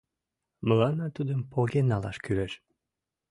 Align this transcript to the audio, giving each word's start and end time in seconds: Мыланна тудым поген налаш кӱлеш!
Мыланна 0.67 1.07
тудым 1.15 1.39
поген 1.51 1.85
налаш 1.91 2.17
кӱлеш! 2.23 2.53